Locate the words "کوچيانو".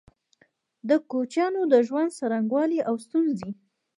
1.11-1.61